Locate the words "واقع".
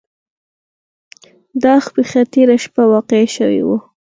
2.91-3.21